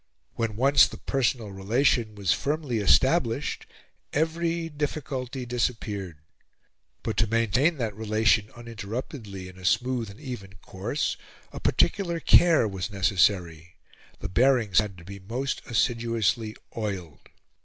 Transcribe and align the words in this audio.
When 0.33 0.55
once 0.55 0.87
the 0.87 0.97
personal 0.97 1.51
relation 1.51 2.15
was 2.15 2.33
firmly 2.33 2.79
established, 2.79 3.67
every 4.13 4.67
difficulty 4.67 5.45
disappeared. 5.45 6.17
But 7.03 7.17
to 7.17 7.27
maintain 7.27 7.77
that 7.77 7.95
relation 7.95 8.49
uninterruptedly 8.55 9.47
in 9.47 9.59
a 9.59 9.63
smooth 9.63 10.09
and 10.09 10.19
even 10.19 10.53
course 10.55 11.17
a 11.53 11.59
particular 11.59 12.19
care 12.19 12.67
was 12.67 12.89
necessary: 12.91 13.75
the 14.21 14.27
bearings 14.27 14.79
had 14.79 14.97
to 14.97 15.05
be 15.05 15.19
most 15.19 15.61
assiduously 15.67 16.55
oiled. 16.75 17.29